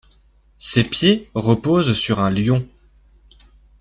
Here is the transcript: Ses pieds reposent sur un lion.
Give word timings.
Ses 0.57 0.83
pieds 0.85 1.29
reposent 1.35 1.93
sur 1.93 2.21
un 2.21 2.31
lion. 2.31 2.67